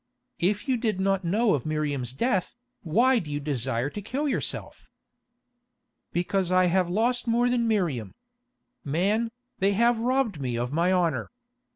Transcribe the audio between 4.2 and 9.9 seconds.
yourself?" "Because I have lost more than Miriam. Man, they